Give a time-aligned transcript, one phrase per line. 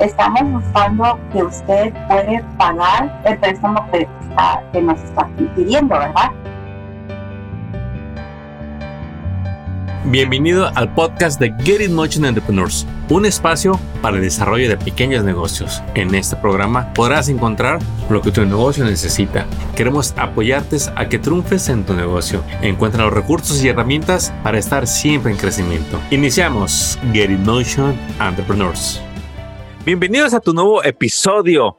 [0.00, 4.08] estamos buscando que usted puede pagar el préstamo que,
[4.72, 6.30] que nos está pidiendo, ¿verdad?
[10.06, 15.24] Bienvenido al podcast de Get It Motion Entrepreneurs, un espacio para el desarrollo de pequeños
[15.24, 15.82] negocios.
[15.94, 17.78] En este programa podrás encontrar
[18.10, 19.46] lo que tu negocio necesita.
[19.74, 22.44] Queremos apoyarte a que triunfes en tu negocio.
[22.60, 25.98] Encuentra los recursos y herramientas para estar siempre en crecimiento.
[26.10, 29.00] Iniciamos Get It Motion Entrepreneurs.
[29.84, 31.76] Bienvenidos a tu nuevo episodio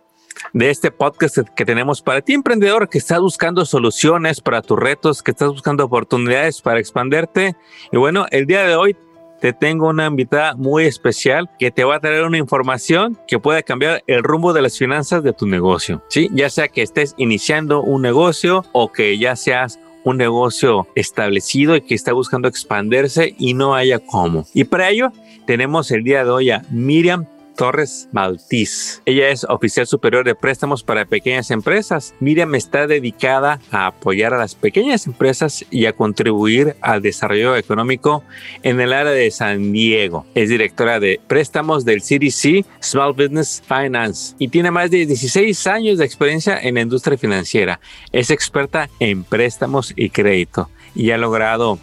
[0.53, 5.23] de este podcast que tenemos para ti, emprendedor, que estás buscando soluciones para tus retos,
[5.23, 7.55] que estás buscando oportunidades para expanderte.
[7.91, 8.95] Y bueno, el día de hoy
[9.41, 13.63] te tengo una invitada muy especial que te va a traer una información que puede
[13.63, 16.03] cambiar el rumbo de las finanzas de tu negocio.
[16.07, 21.75] Sí, ya sea que estés iniciando un negocio o que ya seas un negocio establecido
[21.75, 24.45] y que está buscando expandirse y no haya cómo.
[24.53, 25.11] Y para ello
[25.47, 29.01] tenemos el día de hoy a Miriam Torres Maltiz.
[29.05, 32.13] Ella es oficial superior de préstamos para pequeñas empresas.
[32.19, 38.23] Miriam está dedicada a apoyar a las pequeñas empresas y a contribuir al desarrollo económico
[38.63, 40.25] en el área de San Diego.
[40.35, 45.97] Es directora de préstamos del CDC Small Business Finance y tiene más de 16 años
[45.97, 47.79] de experiencia en la industria financiera.
[48.11, 51.79] Es experta en préstamos y crédito y ha logrado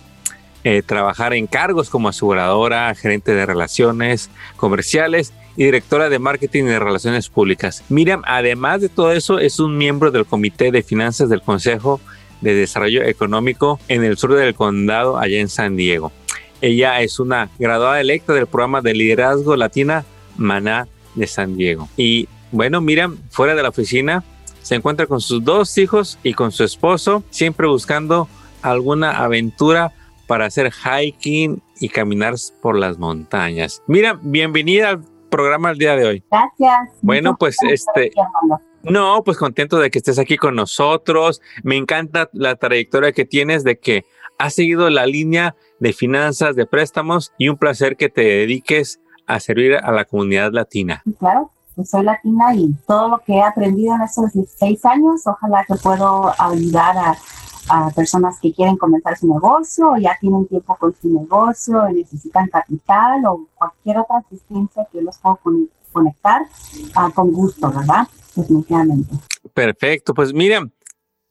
[0.65, 6.69] eh, trabajar en cargos como aseguradora, gerente de relaciones comerciales y directora de marketing y
[6.69, 7.85] de relaciones públicas.
[7.89, 12.01] Miriam, además de todo eso, es un miembro del Comité de Finanzas del Consejo
[12.41, 16.13] de Desarrollo Económico en el sur del condado, allá en San Diego.
[16.61, 20.05] Ella es una graduada electa del programa de liderazgo latina
[20.37, 21.89] Maná de San Diego.
[21.97, 24.25] Y bueno, Miriam, fuera de la oficina,
[24.63, 28.29] se encuentra con sus dos hijos y con su esposo, siempre buscando
[28.63, 29.93] alguna aventura
[30.27, 33.83] para hacer hiking y caminar por las montañas.
[33.87, 35.01] Mira, bienvenida
[35.33, 36.25] programa el día de hoy.
[36.31, 36.91] Gracias.
[37.01, 38.13] Bueno, pues este...
[38.85, 41.41] No, pues contento de que estés aquí con nosotros.
[41.63, 44.05] Me encanta la trayectoria que tienes de que
[44.39, 49.39] has seguido la línea de finanzas, de préstamos y un placer que te dediques a
[49.39, 51.03] servir a la comunidad latina.
[51.21, 55.65] Claro, pues soy latina y todo lo que he aprendido en estos 16 años, ojalá
[55.65, 57.17] que puedo ayudar a
[57.69, 61.95] a personas que quieren comenzar su negocio o ya tienen tiempo con su negocio y
[61.95, 65.39] necesitan capital o cualquier otra asistencia que los pueda
[65.93, 66.43] conectar
[66.95, 68.09] ah, con gusto, ¿verdad?
[68.35, 69.15] Definitivamente.
[69.55, 70.67] Perfecto, pues mira,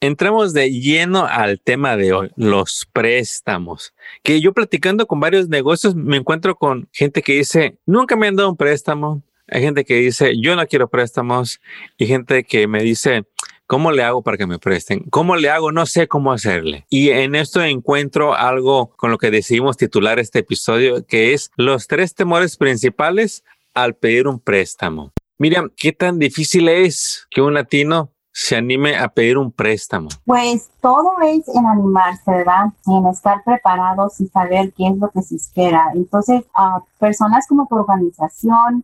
[0.02, 3.94] entramos de lleno al tema de hoy, los préstamos.
[4.24, 8.36] Que yo platicando con varios negocios me encuentro con gente que dice, nunca me han
[8.36, 9.24] dado un préstamo.
[9.48, 11.60] Hay gente que dice, yo no quiero préstamos.
[11.98, 13.26] Y gente que me dice,
[13.72, 15.06] ¿Cómo le hago para que me presten?
[15.12, 15.72] ¿Cómo le hago?
[15.72, 16.86] No sé cómo hacerle.
[16.90, 21.88] Y en esto encuentro algo con lo que decidimos titular este episodio, que es los
[21.88, 25.14] tres temores principales al pedir un préstamo.
[25.38, 30.10] Mira, ¿qué tan difícil es que un latino se anime a pedir un préstamo?
[30.26, 32.66] Pues todo es en animarse, ¿verdad?
[32.88, 35.92] En estar preparados y saber qué es lo que se espera.
[35.96, 38.84] Entonces, a personas como tu organización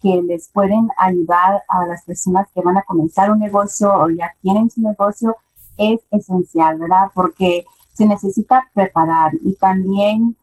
[0.00, 4.34] que les pueden ayudar a las personas que van a comenzar un negocio o ya
[4.42, 5.36] tienen su negocio
[5.76, 7.10] es esencial, ¿verdad?
[7.14, 10.36] Porque se necesita preparar y también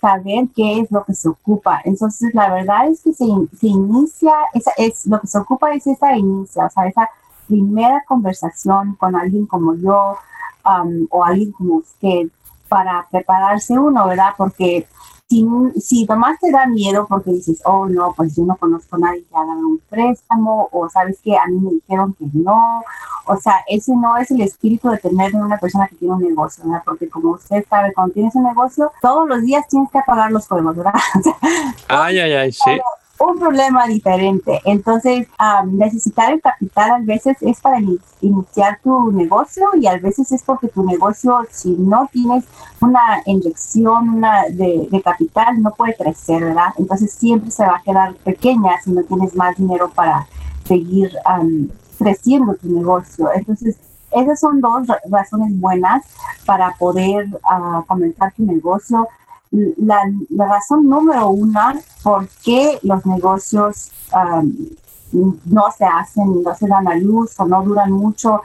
[0.00, 1.80] saber qué es lo que se ocupa.
[1.84, 3.24] Entonces, la verdad es que se,
[3.62, 4.34] inicia,
[4.76, 7.08] es, lo que se ocupa es esa inicia, o sea, esa
[7.46, 10.16] primera conversación con alguien como yo
[11.10, 12.28] o alguien como usted
[12.68, 14.34] para prepararse uno, ¿verdad?
[14.36, 14.86] Porque
[15.28, 15.46] si,
[15.80, 19.24] si nomás te da miedo porque dices, oh no, pues yo no conozco a nadie
[19.24, 22.82] que haga un préstamo, o sabes que a mí me dijeron que no,
[23.26, 26.64] o sea, ese no es el espíritu de tener una persona que tiene un negocio,
[26.64, 26.82] ¿verdad?
[26.84, 30.46] Porque como usted sabe, cuando tienes un negocio, todos los días tienes que pagar los
[30.46, 30.94] juegos, ¿verdad?
[31.88, 32.80] ay, ay, ay, sí
[33.26, 34.60] un problema diferente.
[34.64, 35.26] Entonces,
[35.66, 37.78] necesitar el capital a veces es para
[38.20, 42.44] iniciar tu negocio y a veces es porque tu negocio, si no tienes
[42.80, 44.20] una inyección
[44.50, 46.72] de, capital, no puede crecer, ¿verdad?
[46.78, 50.26] Entonces, siempre se va a quedar pequeña si no tienes más dinero para
[50.66, 51.12] seguir
[51.98, 53.30] creciendo tu negocio.
[53.34, 53.76] Entonces,
[54.10, 56.04] esas son dos razones buenas
[56.46, 59.08] para poder uh, comenzar tu negocio
[59.76, 60.02] la,
[60.46, 63.90] razón número una por qué los negocios
[65.12, 68.42] no se hacen, no se dan a luz o no duran mucho,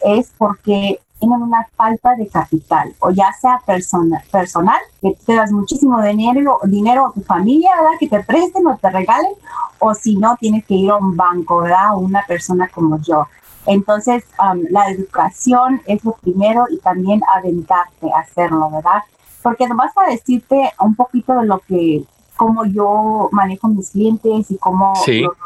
[0.00, 5.50] es porque tienen una falta de capital, o ya sea personal, personal que te das
[5.50, 7.98] muchísimo dinero, dinero a tu familia, ¿verdad?
[7.98, 9.32] Que te presten o te regalen,
[9.78, 11.96] o si no, tienes que ir a un banco, ¿verdad?
[11.96, 13.26] una persona como yo.
[13.66, 14.24] Entonces,
[14.70, 19.02] la educación es lo primero y también aventarte a hacerlo, ¿verdad?
[19.46, 22.02] Porque nomás para decirte un poquito de lo que
[22.34, 24.92] cómo yo manejo mis clientes y cómo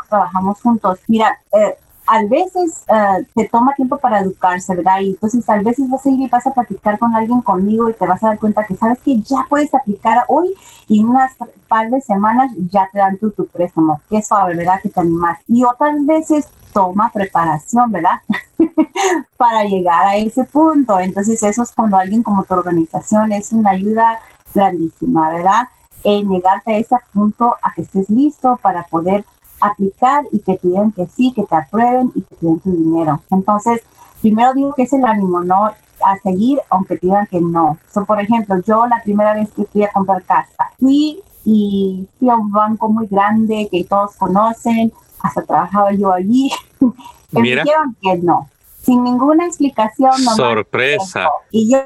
[0.08, 1.00] trabajamos juntos.
[1.06, 1.76] Mira, eh,
[2.12, 4.98] a veces uh, te toma tiempo para educarse, ¿verdad?
[5.00, 7.92] Y entonces a veces vas a ir y vas a platicar con alguien conmigo y
[7.92, 10.52] te vas a dar cuenta que sabes que ya puedes aplicar hoy
[10.88, 11.36] y unas
[11.68, 14.00] par de semanas ya te dan tu, tu préstamo.
[14.10, 14.80] Qué suave, ¿verdad?
[14.82, 15.38] Que te animas.
[15.46, 18.20] Y otras veces toma preparación, ¿verdad?
[19.36, 20.98] para llegar a ese punto.
[20.98, 24.18] Entonces eso es cuando alguien como tu organización es una ayuda
[24.52, 25.68] grandísima, ¿verdad?
[26.02, 29.24] En llegarte a ese punto a que estés listo para poder
[29.60, 32.70] aplicar y que te digan que sí, que te aprueben y que te den tu
[32.70, 33.20] dinero.
[33.30, 33.82] Entonces,
[34.20, 35.70] primero digo que es el ánimo, ¿no?
[36.02, 37.78] A seguir, aunque te digan que no.
[37.92, 42.28] So, por ejemplo, yo la primera vez que fui a comprar casa, fui y fui
[42.28, 44.92] a un banco muy grande que todos conocen,
[45.22, 46.50] hasta trabajaba yo allí.
[47.32, 48.48] me dijeron que no,
[48.82, 50.12] sin ninguna explicación.
[50.36, 51.28] Sorpresa.
[51.50, 51.78] Y yo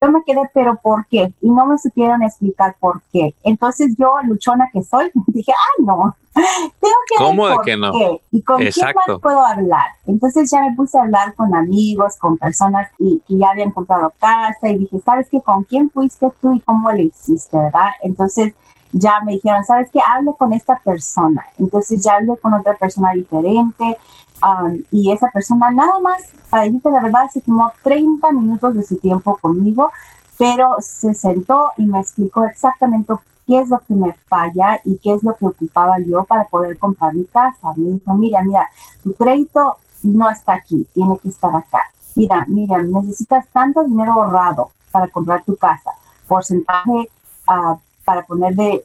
[0.00, 1.32] yo me quedé, pero ¿por qué?
[1.40, 3.34] Y no me supieron explicar por qué.
[3.42, 7.92] Entonces yo, luchona que soy, dije, ay, no, tengo que ¿Cómo de que no?
[8.30, 9.86] ¿Y con quién más puedo hablar?
[10.06, 14.12] Entonces ya me puse a hablar con amigos, con personas y, que ya habían comprado
[14.18, 15.40] casa y dije, ¿sabes qué?
[15.40, 17.90] ¿Con quién fuiste tú y cómo le hiciste, verdad?
[18.02, 18.54] Entonces
[18.92, 19.98] ya me dijeron, ¿sabes qué?
[20.06, 21.44] Hable con esta persona.
[21.58, 23.98] Entonces ya hablé con otra persona diferente
[24.42, 28.82] um, y esa persona nada más, para decirte la verdad, se tomó 30 minutos de
[28.82, 29.90] su tiempo conmigo,
[30.38, 33.14] pero se sentó y me explicó exactamente
[33.46, 36.78] qué es lo que me falla y qué es lo que ocupaba yo para poder
[36.78, 37.72] comprar mi casa.
[37.76, 38.68] Me dijo, mira, mira,
[39.02, 41.82] tu crédito no está aquí, tiene que estar acá.
[42.14, 45.90] Mira, mira, necesitas tanto dinero ahorrado para comprar tu casa,
[46.26, 47.10] porcentaje
[47.48, 48.84] uh, para poner de,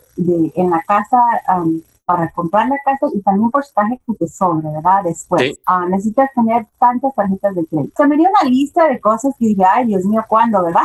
[0.55, 1.17] en la casa,
[2.05, 5.03] para comprar la casa y también porcentaje que te sobre, ¿verdad?
[5.03, 5.59] Después.
[5.65, 7.94] Ah, necesitas tener tantas tarjetas de crédito.
[7.95, 10.81] Se me dio una lista de cosas que dije, ay, Dios mío, ¿cuándo, verdad?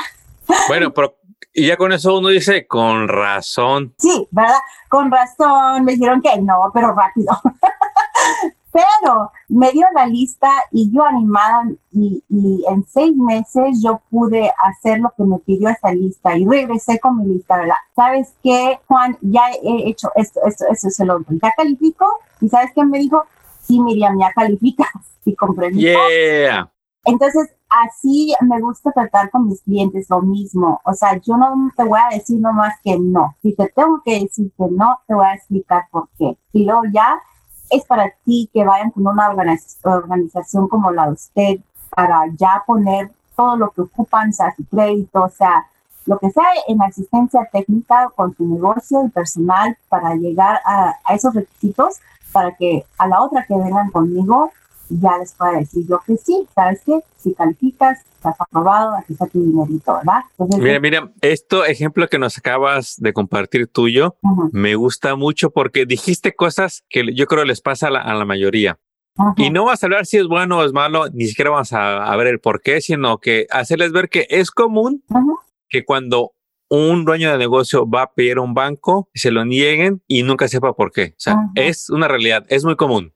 [0.69, 1.15] Bueno, pero
[1.53, 3.95] y ya con eso uno dice, con razón.
[3.99, 4.55] Sí, ¿verdad?
[4.89, 5.85] Con razón.
[5.85, 7.33] Me dijeron que no, pero rápido.
[8.73, 12.23] pero me dio la lista y yo animada y,
[12.69, 17.19] en seis meses yo pude hacer lo que me pidió esa lista y regresé con
[17.19, 17.77] mi lista, ¿verdad?
[17.97, 19.17] ¿Sabes qué, Juan?
[19.21, 21.35] Ya he hecho esto, esto, eso es el otro.
[21.43, 22.07] ¿Ya califico?
[22.41, 23.25] ¿Y sabes qué me dijo?
[23.61, 24.89] Sí, Miriam, ya calificas
[25.25, 26.71] y compré mi yeah.
[27.05, 30.81] Entonces, así me gusta tratar con mis clientes lo mismo.
[30.85, 33.35] O sea, yo no te voy a decir nomás que no.
[33.43, 36.37] Si te tengo que decir que no, te voy a explicar por qué.
[36.53, 37.19] Y luego ya
[37.71, 39.31] es para ti que vayan con una
[39.83, 41.59] organización como la de usted
[41.91, 45.67] para ya poner todo lo que ocupan, sea, su crédito, o sea,
[46.07, 51.15] lo que sea en asistencia técnica con tu negocio y personal para llegar a, a
[51.15, 52.01] esos requisitos
[52.33, 54.53] para que a la otra que vengan conmigo
[54.91, 57.01] ya les pueda decir yo que sí, ¿sabes qué?
[57.17, 60.23] Si calificas, estás aprobado, aquí está tu dinerito, ¿verdad?
[60.59, 64.17] mira, mira, esto ejemplo que nos acabas de compartir tuyo,
[64.53, 68.79] me gusta mucho porque dijiste cosas que yo creo les pasa a la, mayoría.
[69.37, 72.15] Y no vas a hablar si es bueno o es malo, ni siquiera vamos a,
[72.17, 75.03] ver el por qué, sino que hacerles ver que es común
[75.69, 76.33] que cuando
[76.71, 80.49] un dueño de negocio va a pedir a un banco, se lo nieguen y nunca
[80.49, 81.15] sepa por qué.
[81.17, 83.13] O sea, es una realidad, es muy común.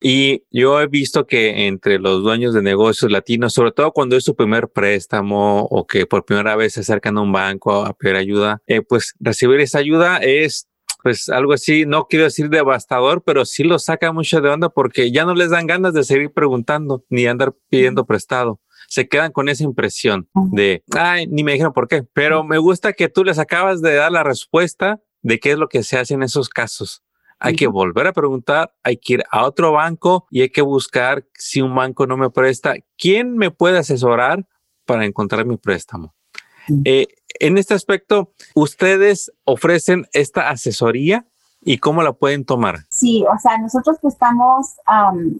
[0.00, 4.24] Y yo he visto que entre los dueños de negocios latinos, sobre todo cuando es
[4.24, 8.16] su primer préstamo o que por primera vez se acercan a un banco a pedir
[8.16, 10.68] ayuda, eh, pues recibir esa ayuda es
[11.02, 15.12] pues algo así, no quiero decir devastador, pero sí lo saca mucho de onda porque
[15.12, 18.60] ya no les dan ganas de seguir preguntando ni andar pidiendo prestado.
[18.88, 22.92] Se quedan con esa impresión de, ay, ni me dijeron por qué, pero me gusta
[22.92, 26.14] que tú les acabas de dar la respuesta de qué es lo que se hace
[26.14, 27.05] en esos casos
[27.38, 31.24] hay que volver a preguntar, hay que ir a otro banco y hay que buscar
[31.34, 34.46] si un banco no me presta, ¿quién me puede asesorar
[34.84, 36.14] para encontrar mi préstamo?
[36.84, 37.06] Eh,
[37.38, 41.26] en este aspecto, ¿ustedes ofrecen esta asesoría
[41.60, 42.86] y cómo la pueden tomar?
[42.90, 44.74] Sí, o sea, nosotros prestamos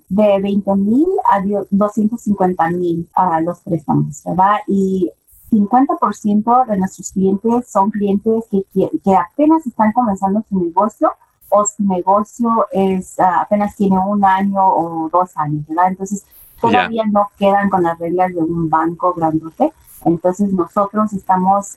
[0.08, 4.58] de 20 mil a 250 mil a los préstamos, ¿verdad?
[4.68, 5.10] Y
[5.50, 11.10] 50% de nuestros clientes son clientes que, que apenas están comenzando su negocio
[11.48, 15.88] o su negocio es ah, apenas tiene un año o dos años, ¿verdad?
[15.88, 16.24] Entonces
[16.60, 19.72] todavía no quedan con las reglas de un banco grandote.
[20.04, 21.76] Entonces nosotros estamos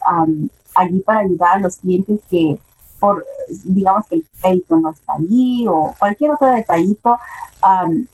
[0.76, 2.60] allí para ayudar a los clientes que
[3.00, 3.26] por,
[3.64, 7.18] digamos que el crédito no está allí o cualquier otro detallito,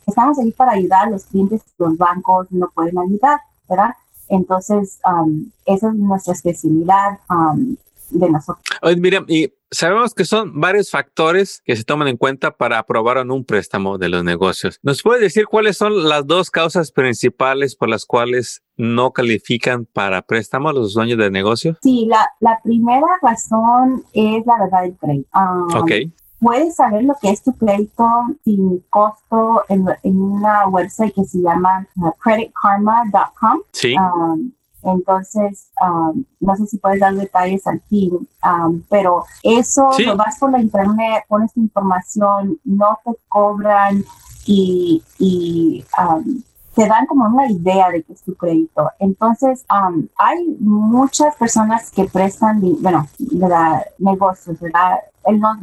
[0.05, 3.95] estamos allí para ayudar a los clientes que los bancos no pueden ayudar, ¿verdad?
[4.27, 4.99] Entonces,
[5.65, 7.19] esa es nuestra especialidad
[8.09, 8.63] de nosotros.
[8.81, 13.17] Oye, Miriam, y sabemos que son varios factores que se toman en cuenta para aprobar
[13.17, 14.79] un préstamo de los negocios.
[14.83, 20.21] ¿Nos puedes decir cuáles son las dos causas principales por las cuales no califican para
[20.21, 21.77] préstamo los dueños de negocio?
[21.81, 25.29] Sí, la, la primera razón es la verdad del crédito.
[25.33, 25.91] Um, ok.
[26.39, 28.07] Puedes saber lo que es tu crédito
[28.43, 33.59] sin costo en, en una website que se llama uh, creditkarma.com.
[33.71, 33.95] Sí.
[33.95, 34.51] Um,
[34.93, 40.03] entonces, um, no sé si puedes dar detalles al fin, um, pero eso Sí.
[40.05, 44.03] lo vas por la internet, pones tu información, no te cobran
[44.45, 46.41] y, y um,
[46.75, 48.89] te dan como una idea de qué es tu crédito.
[48.99, 53.85] Entonces, um, hay muchas personas que prestan, bueno, ¿verdad?
[53.99, 54.99] negocios, ¿verdad?
[55.23, 55.57] El, no-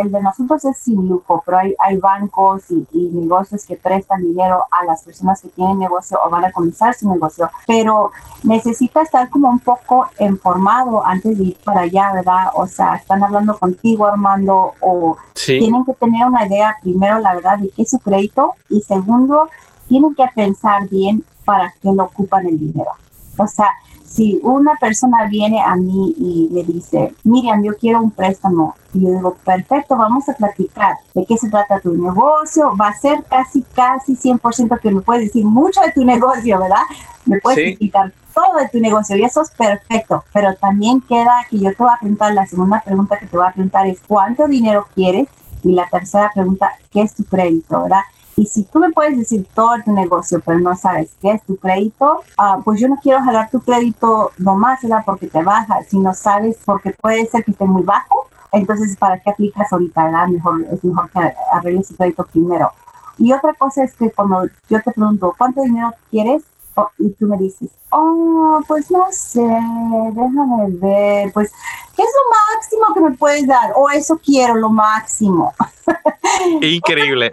[0.00, 4.22] el de nosotros es sin lujo, pero hay, hay bancos y, y negocios que prestan
[4.22, 8.12] dinero a las personas que tienen negocio o van a comenzar su negocio, pero
[8.44, 12.48] necesita estar como un poco informado antes de ir para allá, ¿verdad?
[12.54, 15.58] O sea, están hablando contigo, Armando, o Sí.
[15.58, 19.48] tienen que tener una idea, primero, la verdad, de qué es su crédito, y segundo,
[19.88, 22.90] tienen que pensar bien para qué lo ocupan el dinero.
[23.36, 23.68] O sea,
[24.04, 29.02] si una persona viene a mí y me dice, Miriam, yo quiero un préstamo, y
[29.02, 33.22] yo digo, perfecto, vamos a platicar de qué se trata tu negocio, va a ser
[33.24, 36.82] casi, casi 100% que me puedes decir mucho de tu negocio, ¿verdad?
[37.26, 37.64] Me puedes Sí.
[37.70, 41.76] explicar todo de tu negocio y eso es perfecto, pero también queda que yo te
[41.82, 45.28] voy a preguntar, la segunda pregunta que te voy a preguntar es, ¿cuánto dinero quieres?
[45.64, 48.02] Y la tercera pregunta, ¿qué es tu crédito, verdad?
[48.38, 51.56] Y si tú me puedes decir todo tu negocio, pero no sabes qué es tu
[51.56, 55.02] crédito, ah, pues yo no quiero jalar tu crédito nomás, ¿verdad?
[55.04, 55.82] Porque te baja.
[55.88, 60.28] Si no sabes, porque puede ser que esté muy bajo, entonces ¿para qué aplicas ahorita?
[60.28, 62.70] Mejor, es mejor que arregles tu crédito primero.
[63.18, 66.44] Y otra cosa es que cuando yo te pregunto, ¿cuánto dinero quieres?
[66.76, 71.50] Oh, y tú me dices, oh, pues no sé, déjame ver, pues,
[71.96, 73.72] ¿qué es lo máximo que me puedes dar?
[73.74, 75.52] O eso quiero, lo máximo.
[76.62, 77.32] Increíble.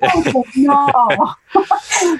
[0.55, 0.87] No.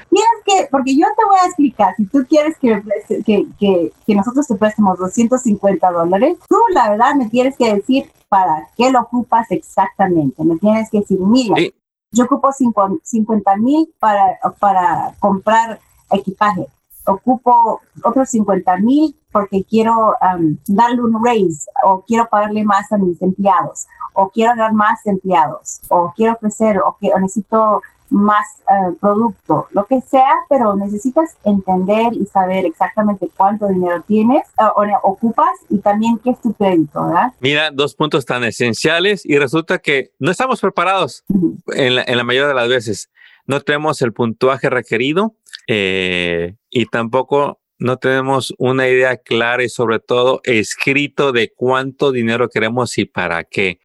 [0.10, 2.82] Tienes que, porque yo te voy a explicar, si tú quieres que,
[3.26, 8.10] que, que, que nosotros te prestemos 250 dólares, tú la verdad me tienes que decir
[8.30, 10.44] para qué lo ocupas exactamente.
[10.44, 11.74] Me tienes que decir, mira, Sí.
[12.12, 15.80] yo ocupo cincu- 50 mil para, para comprar
[16.12, 16.68] equipaje.
[17.08, 22.98] Ocupo otros 50 mil porque quiero am, darle un raise o quiero pagarle más a
[22.98, 28.46] mis empleados o quiero dar más empleados o quiero crecer o, que, o necesito más
[28.70, 34.64] eh, producto, lo que sea, pero necesitas entender y saber exactamente cuánto dinero tienes eh,
[34.76, 37.34] o, ocupas y también qué es tu crédito, ¿verdad?
[37.40, 41.58] Mira, dos puntos tan esenciales y resulta que no estamos preparados Ujú.
[41.74, 43.10] en la, en la mayoría de las veces.
[43.48, 45.36] No tenemos el puntuaje requerido
[45.68, 52.50] eh, y tampoco no tenemos una idea clara y sobre todo escrito de cuánto dinero
[52.50, 53.80] queremos y para qué.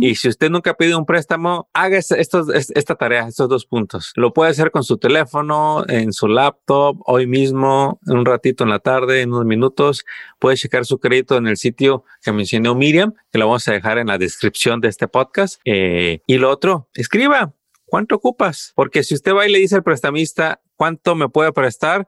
[0.00, 4.12] Y si usted nunca pedido un préstamo, haga estos, esta tarea, estos dos puntos.
[4.16, 8.70] Lo puede hacer con su teléfono, en su laptop, hoy mismo, en un ratito en
[8.70, 10.04] la tarde, en unos minutos.
[10.40, 13.98] Puede checar su crédito en el sitio que mencionó Miriam, que lo vamos a dejar
[13.98, 15.60] en la descripción de este podcast.
[15.64, 17.54] Eh, y lo otro, escriba.
[17.86, 18.72] ¿Cuánto ocupas?
[18.74, 22.06] Porque si usted va y le dice al prestamista cuánto me puede prestar,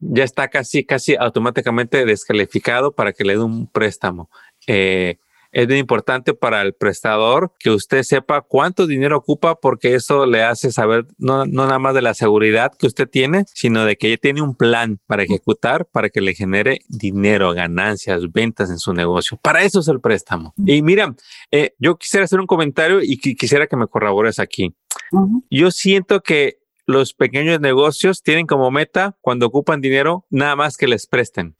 [0.00, 4.28] ya está casi, casi automáticamente descalificado para que le dé un préstamo.
[4.66, 5.16] Eh,
[5.50, 10.42] es bien importante para el prestador que usted sepa cuánto dinero ocupa porque eso le
[10.42, 14.10] hace saber no, no nada más de la seguridad que usted tiene, sino de que
[14.10, 18.92] ya tiene un plan para ejecutar para que le genere dinero, ganancias, ventas en su
[18.94, 19.38] negocio.
[19.42, 20.52] Para eso es el préstamo.
[20.66, 21.14] Y mira,
[21.50, 24.74] eh, yo quisiera hacer un comentario y qui- quisiera que me corrobores aquí.
[25.12, 25.44] Ujú.
[25.50, 26.61] Yo siento que
[26.92, 31.54] los pequeños negocios tienen como meta cuando ocupan dinero nada más que les presten.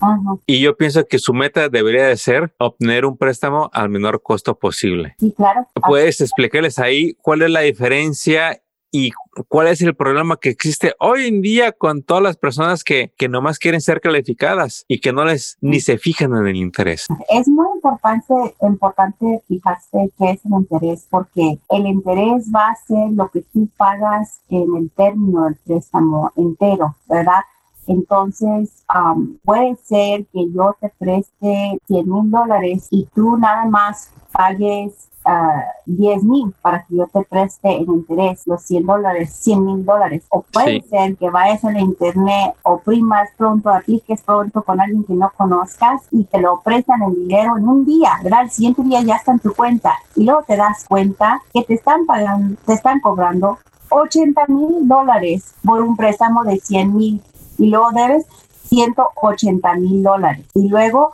[0.46, 4.58] Y yo pienso que su meta debería de ser obtener un préstamo al menor costo
[4.58, 5.14] posible.
[5.18, 5.66] Sí, claro.
[5.86, 8.62] ¿Puedes explicarles ahí cuál es la diferencia
[8.92, 9.10] y
[9.48, 13.28] cuál es el problema que existe hoy en día con todas las personas que, que
[13.28, 17.08] nomás quieren ser calificadas y que no les ni se fijan en el interés?
[17.30, 23.10] Es muy importante, importante fijarse qué es el interés, porque el interés va a ser
[23.12, 27.40] lo que tú pagas en el término del préstamo entero, ¿verdad?
[27.86, 34.10] Entonces, am, puede ser que yo te preste 100 mil dólares y tú nada más
[34.30, 39.64] pagues ah, 10 mil para que yo te preste en interés los 100 dólares, 100
[39.64, 40.24] mil dólares.
[40.30, 40.88] O puede Sí.
[40.90, 45.30] ser que vayas a la internet o primas pronto, apliques pronto con alguien que no
[45.36, 48.42] conozcas y te lo prestan el dinero en un día, ¿verdad?
[48.42, 51.74] El siguiente día ya está en tu cuenta y luego te das cuenta que te
[51.74, 53.58] están pagando, te están cobrando
[53.90, 57.22] 80 mil dólares por un préstamo de 100 mil
[57.58, 58.26] y luego debes
[58.68, 60.46] 180 mil dólares.
[60.54, 61.12] Y luego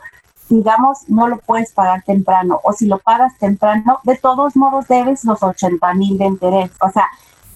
[0.49, 5.23] digamos, no lo puedes pagar temprano o si lo pagas temprano, de todos modos debes
[5.23, 6.71] los 80 mil de interés.
[6.81, 7.05] O sea,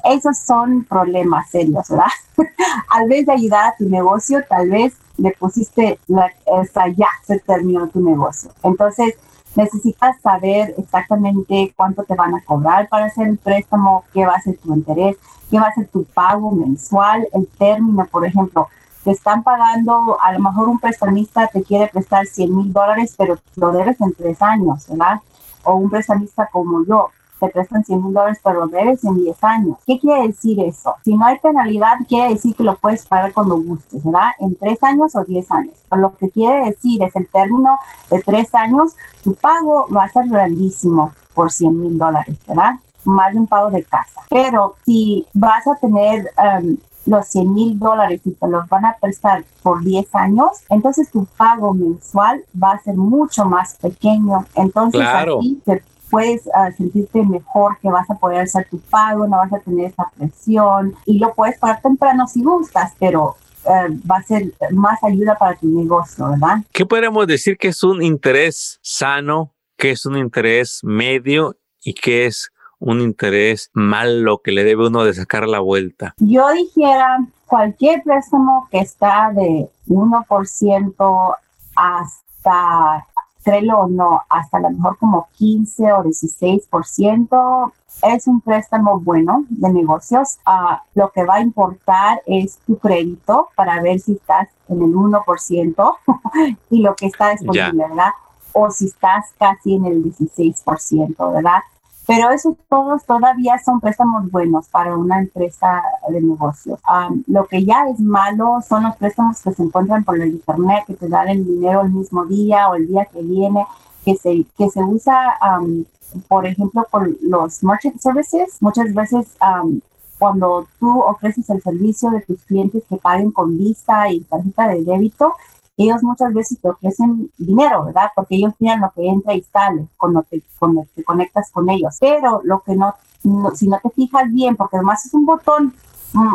[0.03, 2.05] esos son problemas serios, ¿verdad?
[2.89, 6.31] Al vez de ayudar a tu negocio, tal vez le pusiste la,
[6.61, 8.51] esa ya se terminó tu negocio.
[8.63, 9.15] Entonces,
[9.55, 14.41] necesitas saber exactamente cuánto te van a cobrar para hacer el préstamo, qué va a
[14.41, 15.17] ser tu interés,
[15.49, 18.67] qué va a ser tu pago mensual, el término, por ejemplo.
[19.03, 23.37] Te están pagando, a lo mejor un prestamista te quiere prestar 100 mil dólares, pero
[23.55, 25.19] lo debes en tres años, ¿verdad?
[25.63, 29.43] O un prestamista como yo, te prestan 100 mil dólares, pero lo debes en 10
[29.43, 29.77] años.
[29.85, 30.95] ¿Qué quiere decir eso?
[31.03, 34.31] Si no hay penalidad, quiere decir que lo puedes pagar cuando gustes, ¿verdad?
[34.39, 35.73] En tres años o 10 años.
[35.91, 37.77] Lo que quiere decir es el término
[38.09, 42.75] de tres años, tu pago va a ser grandísimo por 100 mil dólares, ¿verdad?
[43.03, 44.21] Más de un pago de casa.
[44.29, 48.95] Pero si vas a tener um, los 100 mil dólares y te los van a
[48.99, 54.45] prestar por 10 años, entonces tu pago mensual va a ser mucho más pequeño.
[54.55, 55.37] Entonces claro.
[55.37, 59.51] aquí te puedes uh, sentirte mejor, que vas a poder hacer tu pago, no vas
[59.51, 64.23] a tener esa presión y lo puedes pagar temprano si gustas, pero Uh, va a
[64.23, 66.57] ser más ayuda para tu negocio, ¿verdad?
[66.73, 72.25] ¿Qué podemos decir que es un interés sano, que es un interés medio y que
[72.25, 72.51] es
[72.83, 76.13] un interés malo que le debe uno de sacar la vuelta?
[76.17, 81.35] Yo dijera cualquier préstamo que está de 1%
[81.75, 83.07] hasta,
[83.43, 87.71] créelo o no, hasta a lo mejor como 15 o 16%,
[88.01, 90.39] es un préstamo bueno de negocios.
[90.45, 94.93] Uh, lo que va a importar es tu crédito para ver si estás en el
[94.93, 95.95] 1%
[96.69, 97.87] y lo que está disponible.
[97.87, 98.11] ¿verdad?
[98.51, 101.61] O si estás casi en el 16%, ¿verdad?
[102.05, 106.79] Pero esos todos todavía son préstamos buenos para una empresa de negocios.
[106.89, 110.83] Um, lo que ya es malo son los préstamos que se encuentran por el internet,
[110.85, 113.65] que te dan el dinero el mismo día o el día que viene,
[114.03, 115.85] que se, que se usa, um,
[116.27, 118.57] por ejemplo, por los merchant services.
[118.59, 119.79] Muchas veces um,
[120.19, 124.83] cuando tú ofreces el servicio de tus clientes que paguen con vista y tarjeta de
[124.83, 125.33] débito,
[125.77, 128.09] ellos muchas veces te ofrecen dinero, ¿verdad?
[128.15, 131.97] Porque ellos miran lo que entra y sale cuando te, cuando te conectas con ellos.
[131.99, 135.73] Pero lo que no, no, si no te fijas bien, porque además es un botón,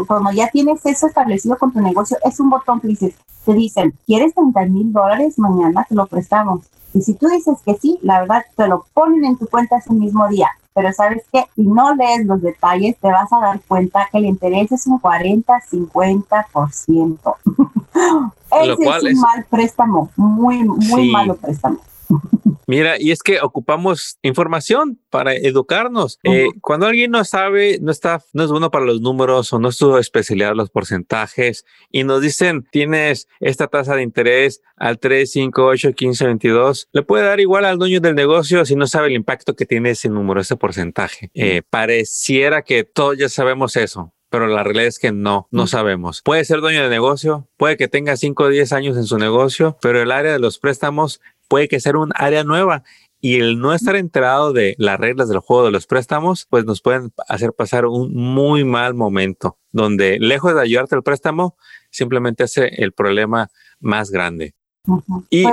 [0.07, 3.95] cuando ya tienes eso establecido con tu negocio, es un botón que dices, te dicen,
[4.07, 5.39] ¿quieres 30 mil dólares?
[5.39, 6.67] Mañana te lo prestamos.
[6.93, 9.93] Y si tú dices que sí, la verdad te lo ponen en tu cuenta ese
[9.93, 10.49] mismo día.
[10.75, 14.27] Pero sabes que si no lees los detalles, te vas a dar cuenta que el
[14.27, 17.35] interés es un 40-50%.
[18.63, 19.19] Ese es un es...
[19.19, 21.11] mal préstamo, muy, muy sí.
[21.11, 21.79] malo préstamo.
[22.67, 26.19] Mira, y es que ocupamos información para educarnos.
[26.25, 26.35] Uh -huh.
[26.35, 29.69] eh, cuando alguien no sabe, no está, no es bueno para los números o no
[29.69, 35.31] es su especialidad los porcentajes y nos dicen tienes esta tasa de interés al 3,
[35.31, 39.09] 5, 8, 15, 22, le puede dar igual al dueño del negocio si no sabe
[39.09, 41.31] el impacto que tiene ese número, ese porcentaje.
[41.35, 46.23] Eh, pareciera que todos ya sabemos eso, pero la realidad es que no, no sabemos.
[46.23, 49.79] Puede ser dueño de negocio, puede que tenga 5 o 10 años en su negocio,
[49.81, 52.85] pero el área de los préstamos puede que sea un área nueva
[53.21, 56.81] y el no estar enterado de las reglas del juego de los préstamos, pues nos
[56.81, 61.57] pueden hacer pasar un muy mal momento, donde lejos de ayudarte el préstamo,
[61.91, 64.55] simplemente hace el problema más grande.
[64.87, 65.27] Uh -huh.
[65.31, 65.45] y,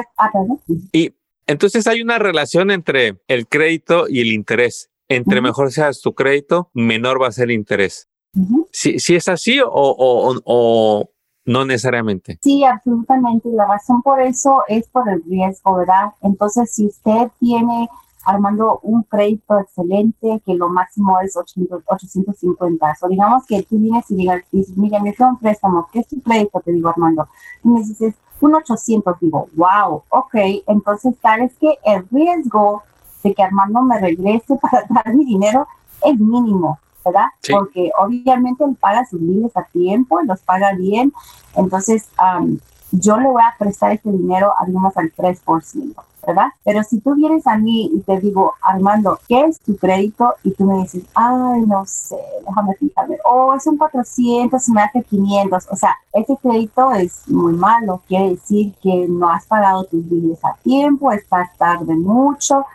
[0.91, 1.15] y
[1.47, 4.89] entonces hay una relación entre el crédito y el interés.
[5.07, 8.09] Entre mejor seas tu crédito, menor va a ser el interés.
[8.35, 8.67] Uh -huh.
[8.71, 11.09] si, si, es así o, o, o,
[11.45, 12.37] no necesariamente.
[12.41, 13.49] Sí, absolutamente.
[13.49, 16.13] La razón por eso es por el riesgo, ¿verdad?
[16.21, 17.87] Entonces, si usted tiene
[18.25, 22.95] armando un crédito excelente, que lo máximo es 800, 850.
[23.01, 24.43] O digamos que tú vienes y digas,
[24.75, 26.59] mira, me un préstamo, ¿qué es tu crédito?
[26.59, 27.27] Te digo, Armando.
[27.63, 29.19] Y me dices, un 800.
[29.21, 30.35] Digo, wow, ok.
[30.67, 32.83] Entonces, sabes que el riesgo
[33.23, 35.67] de que Armando me regrese para dar mi dinero
[36.03, 36.79] es mínimo.
[37.05, 37.27] ¿Verdad?
[37.41, 37.53] Sí.
[37.53, 41.13] Porque obviamente él paga sus biles a tiempo, los paga bien,
[41.55, 42.57] entonces um,
[42.91, 46.47] yo le voy a prestar este dinero, digamos, al 3%, ¿verdad?
[46.63, 50.33] Pero si tú vienes a mí y te digo, Armando, ¿qué es tu crédito?
[50.43, 55.03] Y tú me dices, ay, no sé, déjame fijarme, oh, es un 400, me hace
[55.03, 60.07] 500, o sea, ese crédito es muy malo, quiere decir que no has pagado tus
[60.07, 62.65] biles a tiempo, estás tarde mucho,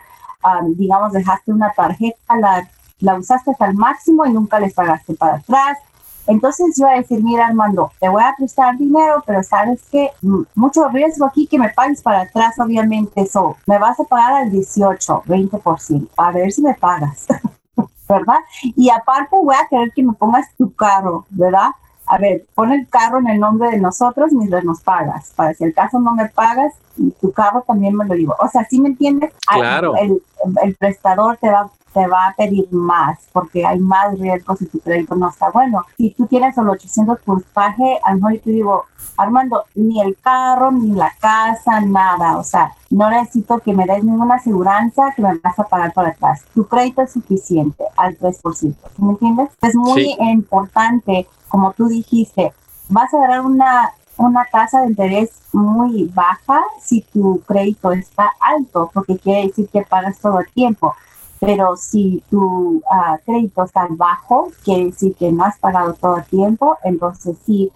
[0.43, 2.69] um, digamos, dejaste una tarjeta, la
[3.01, 5.77] la usaste hasta el máximo y nunca les pagaste para atrás.
[6.27, 10.11] Entonces yo voy a decir, mira Armando, te voy a prestar dinero, pero sabes que
[10.53, 14.51] mucho riesgo aquí que me pagues para atrás, obviamente, eso, me vas a pagar al
[14.51, 17.25] 18, 20%, a ver si me pagas,
[18.07, 18.37] ¿verdad?
[18.61, 21.71] Y aparte voy a querer que me pongas tu carro, ¿verdad?
[22.07, 25.63] A ver, pon el carro en el nombre de nosotros mientras nos pagas, para si
[25.63, 26.73] el caso no me pagas,
[27.21, 28.35] tu carro también me lo llevo.
[28.39, 29.31] O sea, ¿sí me entiendes?
[29.47, 29.95] Claro.
[29.95, 30.21] El,
[30.63, 34.79] el, prestador te va, te va a pedir más porque hay más riesgos si tu
[34.79, 35.85] crédito no está bueno.
[35.97, 38.85] Si tú tienes el 800 puntaje, a lo mejor te digo,
[39.17, 42.37] Armando, ni el carro, ni la casa, nada.
[42.37, 46.09] O sea, no necesito que me des ninguna aseguranza que me vas a pagar para
[46.09, 46.43] atrás.
[46.53, 48.53] Tu crédito es suficiente al 3%.
[48.53, 49.49] ¿Sí me entiendes?
[49.61, 52.53] Es muy importante, como tú dijiste,
[52.89, 58.89] vas a dar una una tasa de interés muy baja si tu crédito está alto,
[58.93, 60.95] porque quiere decir que pagas todo el tiempo.
[61.39, 66.25] Pero si tu ah, crédito está bajo, quiere decir que no has pagado todo el
[66.25, 66.77] tiempo.
[66.83, 67.71] Entonces, si,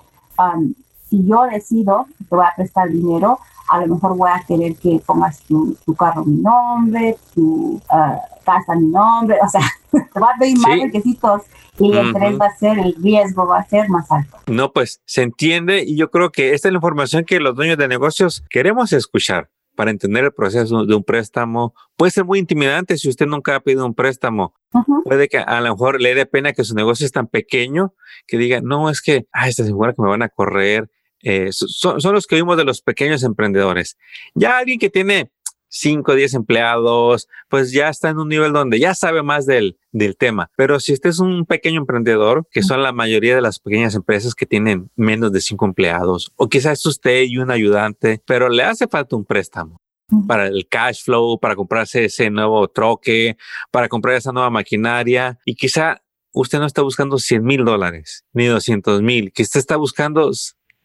[1.09, 5.01] si yo decido te voy a prestar dinero, a lo mejor voy a querer que
[5.06, 10.32] pongas tu, carro a mi nombre, tu uh, casa mi nombre, o sea, te va
[10.32, 11.41] a pedir más requisitos
[11.80, 14.38] y el interés va a ser, el riesgo va a ser más alto.
[14.47, 17.78] No, pues se entiende y yo creo que esta es la información que los dueños
[17.78, 21.73] de negocios queremos escuchar para entender el proceso de un préstamo.
[21.97, 24.54] Puede ser muy intimidante si usted nunca ha pedido un préstamo.
[25.04, 27.93] Puede que a lo mejor le dé pena que su negocio es tan pequeño
[28.28, 30.89] que diga, no, es que, ah, esta segura que me van a correr,
[31.21, 33.97] eh, son, los que vimos de los pequeños emprendedores.
[34.34, 35.32] Ya alguien que tiene
[35.69, 39.78] 5 o 10 empleados, pues ya está en un nivel donde ya sabe más del,
[39.91, 40.49] del tema.
[40.56, 44.36] Pero si usted es un pequeño emprendedor, que son la mayoría de las pequeñas empresas
[44.36, 48.63] que tienen menos de 5 empleados, o quizás es usted y un ayudante, pero le
[48.63, 49.82] hace falta un préstamo
[50.28, 53.38] para el cash flow, para comprarse ese nuevo troque,
[53.71, 58.45] para comprar esa nueva maquinaria y quizá usted no está buscando 100 mil dólares ni
[58.45, 60.32] 200 mil, que usted está buscando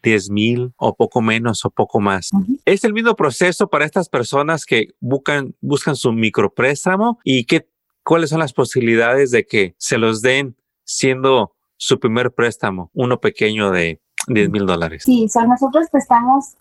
[0.02, 2.30] 10 mil o poco menos o poco más.
[2.64, 7.68] Es el mismo proceso para estas personas que buscan, buscan su micropréstamo y qué,
[8.02, 13.70] cuáles son las posibilidades de que se los den siendo su primer préstamo, uno pequeño
[13.70, 15.02] de 10 mil dólares.
[15.04, 16.54] Sí, son, nosotros prestamos,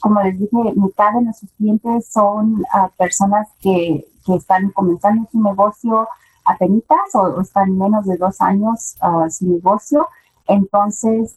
[0.00, 5.40] como les dije, mitad de nuestros clientes son ah, personas que, que, están comenzando su
[5.40, 6.08] negocio
[6.44, 10.08] a penitas o, están menos de dos años uh, su negocio.
[10.48, 11.36] Entonces,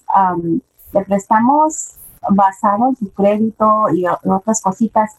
[0.93, 1.95] le prestamos
[2.29, 5.17] basado en su crédito y otras cositas.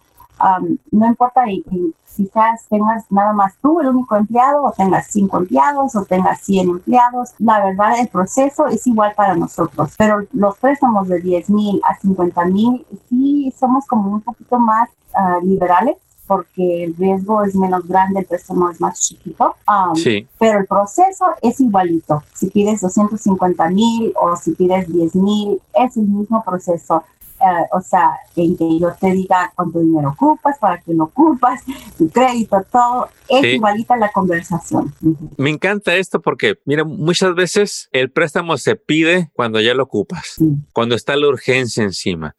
[0.91, 1.65] no importa y,
[2.05, 2.31] si
[2.71, 7.31] tengas nada más tú, el único empleado, o tengas cinco empleados, o tengas 100 empleados.
[7.39, 11.97] La verdad, el proceso es igual para nosotros, pero los préstamos de 10 mil a
[11.97, 17.87] 50 mil, sí somos como un poquito más ah, liberales porque el riesgo es menos
[17.87, 19.55] grande, el préstamo es más chiquito.
[19.69, 20.27] Um, sí.
[20.39, 22.23] Pero el proceso es igualito.
[22.35, 27.05] Si pides 250 mil o si pides 10 mil, es el mismo proceso.
[27.45, 31.63] Eh, o sea, en que yo te diga cuánto dinero ocupas, para qué lo ocupas,
[31.99, 34.95] tu crédito, todo, es igualita la conversación.
[35.37, 40.37] Me encanta esto porque, mira, muchas veces el préstamo se pide cuando ya lo ocupas,
[40.73, 42.35] cuando está la urgencia encima.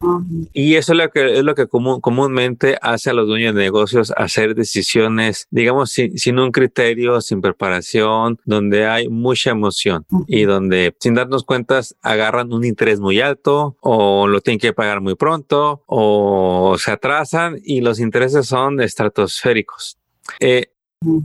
[0.52, 4.12] Y eso es lo que, es lo que comúnmente hace a los dueños de negocios
[4.16, 10.96] hacer decisiones, digamos, sin, sin un criterio, sin preparación, donde hay mucha emoción y donde
[10.98, 15.82] sin darnos cuentas agarran un interés muy alto o lo tienen que pagar muy pronto
[15.86, 19.98] o se atrasan y los intereses son estratosféricos.
[20.40, 20.70] Eh,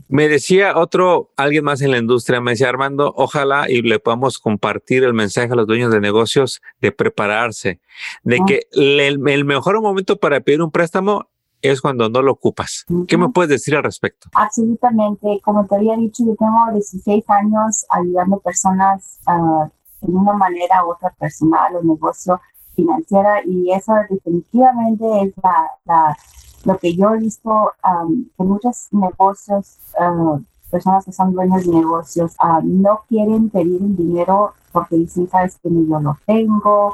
[0.10, 4.38] me decía otro, alguien más en la industria, me decía Armando, ojalá y le podamos
[4.38, 7.80] compartir el mensaje a los dueños de negocios de prepararse,
[8.24, 11.28] de que el, mejor momento para pedir un préstamo
[11.62, 12.86] es cuando no lo ocupas.
[13.08, 14.30] ¿Qué me puedes decir al respecto?
[14.34, 15.40] Absolutamente.
[15.44, 19.70] Como te había dicho, yo tengo 16 años ayudando personas uh,
[20.02, 22.42] de una manera u otra personal o negocio
[22.76, 25.34] financiera y eso definitivamente es
[25.86, 26.18] la,
[26.66, 27.72] lo que yo he visto
[28.38, 29.78] que muchos negocios,
[30.70, 35.70] personas que son dueños de negocios, no quieren pedir el dinero porque dicen, sabes que
[35.70, 36.94] yo lo tengo,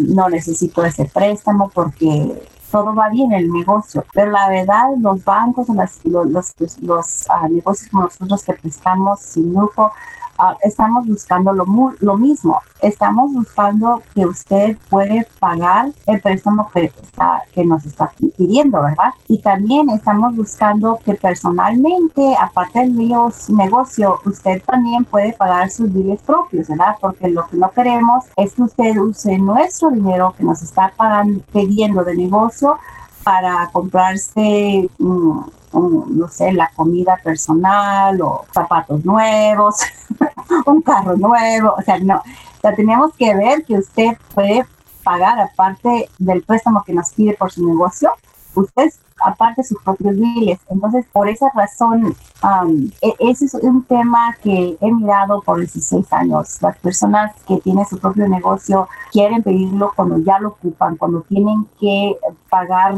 [0.00, 4.04] no necesito ese préstamo porque todo va bien en el negocio.
[4.12, 9.52] Pero la verdad, los bancos, los, los, los, ah, negocios como nosotros que prestamos sin
[9.52, 9.92] lujo,
[10.38, 11.64] Ah, estamos buscando lo,
[12.00, 12.60] lo mismo.
[12.82, 19.12] Estamos buscando que usted puede pagar el préstamo que, está, que nos está pidiendo, ¿verdad?
[19.28, 26.20] Y también estamos buscando que personalmente, aparte del negocio, usted también puede pagar sus bienes
[26.20, 26.96] propios, ¿verdad?
[27.00, 31.40] Porque lo que no queremos es que usted use nuestro dinero que nos está pagando,
[31.52, 32.76] pidiendo de negocio
[33.26, 35.40] para comprarse, mm,
[35.72, 39.80] no sé, la comida personal o zapatos nuevos,
[40.66, 42.18] un carro nuevo, o sea, no.
[42.18, 44.64] O sea, tenemos que ver que usted puede
[45.02, 48.12] pagar aparte del préstamo que nos pide por su negocio,
[48.54, 48.92] usted
[49.24, 50.58] aparte sus propios biles.
[50.68, 52.14] Entonces, por esa razón,
[53.00, 56.60] e, ese es un tema que he mirado por 16 años.
[56.62, 61.66] Las personas que tienen su propio negocio quieren pedirlo cuando ya lo ocupan, cuando tienen
[61.80, 62.16] que
[62.50, 62.96] pagar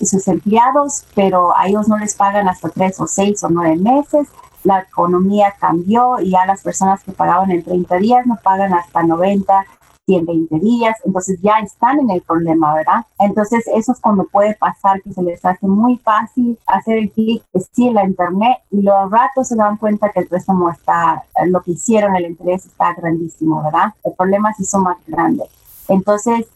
[0.00, 4.28] sus empleados, pero a ellos no les pagan hasta tres o seis o nueve meses
[4.64, 9.02] la economía cambió y ya las personas que pagaban en 30 días no pagan hasta
[9.02, 9.64] 90,
[10.08, 13.04] 120 días, entonces ya están en el problema, ¿verdad?
[13.18, 17.42] Entonces eso es cuando puede pasar que se les hace muy fácil hacer el clic
[17.74, 21.60] sí en la internet y los ratos se dan cuenta que el préstamo está, lo
[21.60, 23.92] que hicieron, el interés está grandísimo, ¿verdad?
[24.02, 25.48] El problema sí son más grandes.
[25.88, 26.46] Entonces,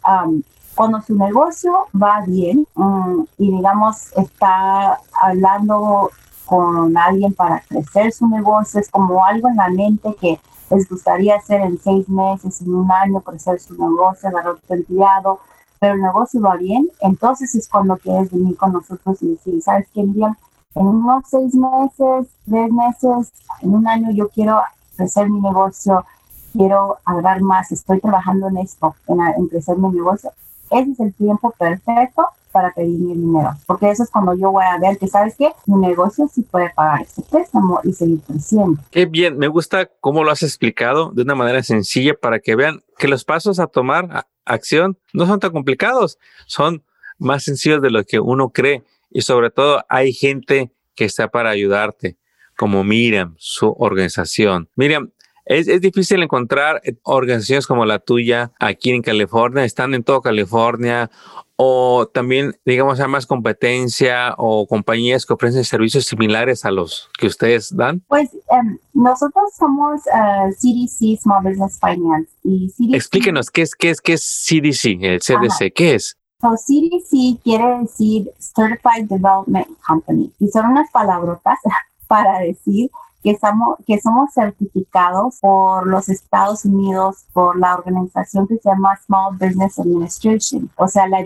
[0.74, 6.10] cuando su negocio va bien mm, y digamos está hablando
[6.46, 11.36] con alguien para crecer su negocio, es como algo en la mente que les gustaría
[11.36, 15.40] hacer en seis meses, en un año, crecer su negocio, agarrar otro empleado,
[15.78, 19.86] pero el negocio va bien, entonces es cuando quieres venir con nosotros y decir, ¿sabes
[19.92, 20.36] qué, Miriam?
[20.74, 24.62] En unos seis meses, tres meses, en un año yo quiero
[24.96, 26.04] crecer mi negocio,
[26.52, 30.30] quiero agarrar más, estoy trabajando en esto, en, en crecer mi negocio.
[30.70, 34.64] Ese es el tiempo perfecto para pedir mi dinero, porque eso es cuando yo voy
[34.64, 35.50] a ver que, ¿sabes qué?
[35.66, 38.80] Mi negocio sí puede pagar este préstamo y seguir creciendo.
[38.90, 42.82] Qué bien, me gusta cómo lo has explicado de una manera sencilla para que vean
[42.98, 46.84] que los pasos a tomar acción no son tan complicados, son
[47.18, 51.50] más sencillos de lo que uno cree y sobre todo hay gente que está para
[51.50, 52.16] ayudarte,
[52.56, 54.68] como Miriam, su organización.
[54.76, 55.10] Miriam,
[55.44, 61.10] es, es, difícil encontrar organizaciones como la tuya aquí en California, están en toda California
[61.56, 67.26] o también, digamos, hay más competencia o compañías que ofrecen servicios similares a los que
[67.26, 68.02] ustedes dan?
[68.08, 73.90] Pues em, nosotros somos CDC eh, Small Business Finance y CDC, Explíquenos, ¿qué es, qué
[73.90, 75.72] es, qué es CDC, el CDC?
[75.74, 76.16] ¿Qué es?
[76.40, 81.58] CDC quiere decir Certified Development Company y son unas palabrotas
[82.08, 82.90] para decir
[83.22, 88.98] que somos, que somos certificados por los Estados Unidos, por la organización que se llama
[89.06, 91.18] Small Business Administration, o sea, la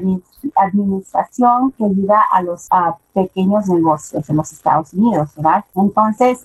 [0.56, 2.68] administración que ayuda a los
[3.14, 5.64] pequeños negocios en los Estados Unidos, ¿verdad?
[5.74, 6.44] Entonces,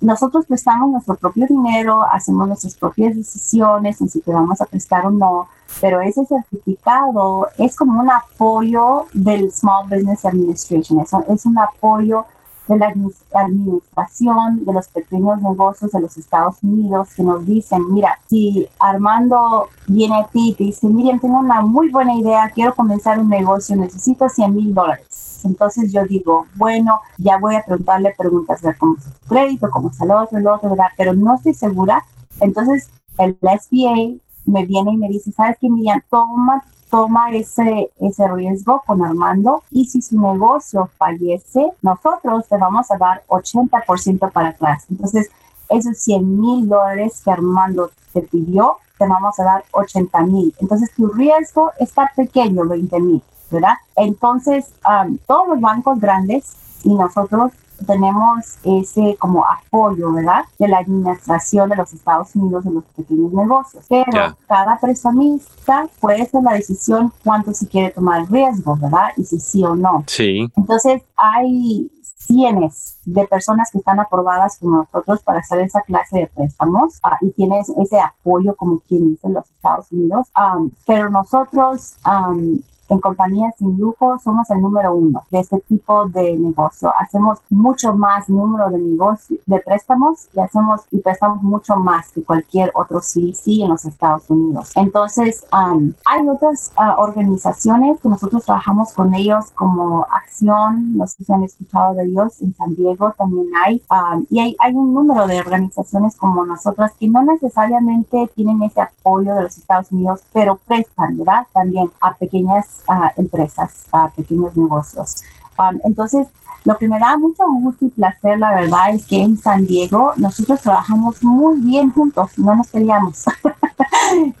[0.00, 5.06] nosotros prestamos nuestro propio dinero, hacemos nuestras propias decisiones en si te vamos a prestar
[5.06, 5.48] o no,
[5.80, 12.24] pero ese certificado es como un apoyo del Small Business Administration, es, es un apoyo
[12.68, 12.94] de la
[13.32, 19.68] administración de los pequeños negocios de los Estados Unidos que nos dicen, mira, si Armando
[19.86, 23.28] viene a ti y te dice, miren, tengo una muy buena idea, quiero comenzar un
[23.28, 25.40] negocio, necesito 100 mil dólares.
[25.44, 30.00] Entonces yo digo, bueno, ya voy a preguntarle preguntas, ver cómo es crédito, cómo es
[30.00, 30.88] el otro, el otro, ¿verdad?
[30.96, 32.04] Pero no estoy segura.
[32.40, 36.00] Entonces el SBA me viene y me dice, ¿sabes qué, Miriam?
[36.10, 42.90] Toma toma ese, ese riesgo con Armando y si su negocio fallece, nosotros te vamos
[42.90, 44.86] a dar 80% para atrás.
[44.90, 45.30] Entonces,
[45.68, 50.54] esos 100 mil dólares que Armando te pidió, te vamos a dar 80 mil.
[50.60, 53.74] Entonces, tu riesgo está pequeño, 20 mil, ¿verdad?
[53.96, 56.52] Entonces, um, todos los bancos grandes
[56.84, 57.52] y nosotros
[57.86, 60.44] tenemos ese como apoyo, ¿verdad?
[60.58, 63.84] De la administración de los Estados Unidos de los pequeños negocios.
[63.88, 69.08] Pero cada prestamista puede hacer la decisión cuánto se quiere tomar riesgo, ¿verdad?
[69.16, 70.04] Y si sí o no.
[70.06, 70.50] Sí.
[70.56, 71.90] Entonces hay
[72.26, 77.18] cientos de personas que están aprobadas con nosotros para hacer esa clase de préstamos ah,
[77.20, 80.28] y tienes ese apoyo como quien dice en los Estados Unidos.
[80.36, 86.06] Um, pero nosotros um, en compañías sin lujo somos el número uno de este tipo
[86.06, 86.92] de negocio.
[86.98, 92.22] Hacemos mucho más número de negocios, de préstamos y hacemos y prestamos mucho más que
[92.22, 94.72] cualquier otro CDC en los Estados Unidos.
[94.76, 101.24] Entonces, um, hay otras uh, organizaciones que nosotros trabajamos con ellos como Acción, no sé
[101.24, 104.94] si han escuchado de ellos, en San Diego también hay, um, y hay, hay un
[104.94, 110.22] número de organizaciones como nosotras que no necesariamente tienen ese apoyo de los Estados Unidos,
[110.32, 111.46] pero prestan, ¿verdad?
[111.52, 115.22] También a pequeñas a empresas, a pequeños negocios.
[115.58, 116.28] Um, entonces,
[116.64, 120.12] lo que me da mucho gusto y placer, la verdad, es que en San Diego
[120.16, 123.24] nosotros trabajamos muy bien juntos, no nos peleamos.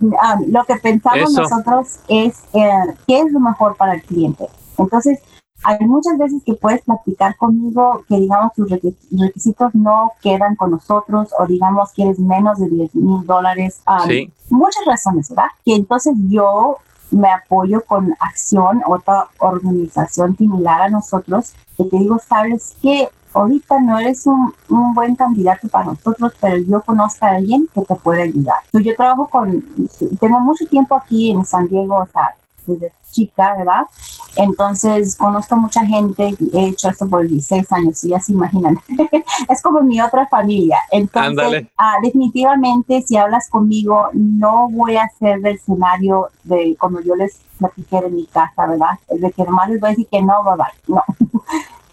[0.00, 4.46] Um, lo que pensamos nosotros es eh, qué es lo mejor para el cliente.
[4.78, 5.18] Entonces,
[5.64, 11.30] hay muchas veces que puedes platicar conmigo que, digamos, tus requisitos no quedan con nosotros
[11.38, 13.82] o, digamos, quieres menos de 10 mil dólares.
[13.86, 14.32] Um, sí.
[14.50, 15.48] Muchas razones, ¿verdad?
[15.64, 16.78] Que entonces yo
[17.10, 23.80] me apoyo con Acción, otra organización similar a nosotros, que te digo, sabes que ahorita
[23.80, 27.94] no eres un, un, buen candidato para nosotros, pero yo conozco a alguien que te
[27.96, 28.58] puede ayudar.
[28.72, 29.62] yo trabajo con,
[30.20, 32.34] tengo mucho tiempo aquí en San Diego, o sea,
[32.66, 33.86] desde chica, ¿verdad?
[34.36, 38.78] Entonces, conozco mucha gente, he hecho esto por 16 años, y ya se imaginan.
[39.48, 40.78] es como mi otra familia.
[40.90, 47.16] Entonces, ah, definitivamente, si hablas conmigo, no voy a hacer del escenario de como yo
[47.16, 48.98] les platiqué en mi casa, ¿verdad?
[49.08, 50.94] De que nomás les voy a decir que no, bye bye.
[50.94, 51.02] No.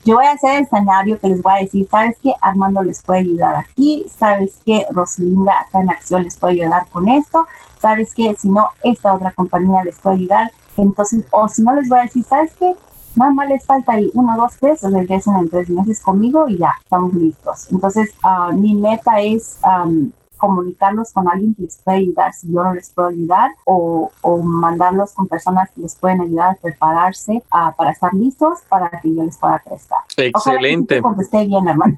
[0.06, 2.34] Yo voy a hacer el escenario que les voy a decir, ¿sabes qué?
[2.42, 4.86] Armando les puede ayudar aquí, ¿sabes qué?
[4.92, 7.48] Rosalinda acá en acción les puede ayudar con esto,
[7.80, 8.36] ¿sabes qué?
[8.38, 10.52] Si no, esta otra compañía les puede ayudar.
[10.78, 12.74] Entonces, o si no les voy a decir, ¿sabes qué?
[13.16, 16.74] Nada más les falta ahí uno, dos, tres, regresen en tres meses conmigo y ya,
[16.84, 17.72] estamos listos.
[17.72, 20.12] Entonces, uh, mi meta es um,
[20.44, 24.12] comunicarlos con alguien que les puede ayudar si yo no les puedo ayudar o,
[24.44, 27.42] mandarlos con personas que les pueden ayudar a prepararse
[27.78, 30.00] para estar listos para que yo les pueda prestar.
[30.18, 31.02] Excelente.
[31.02, 31.98] contesté bien, hermano.